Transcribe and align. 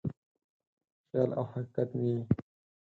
خیال 1.09 1.29
او 1.39 1.45
حقیقت 1.51 1.89
مې 1.99 2.09
یې 2.15 2.21